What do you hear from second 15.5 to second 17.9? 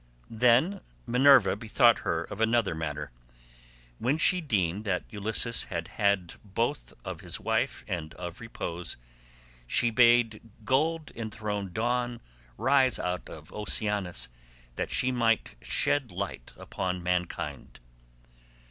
shed light upon mankind.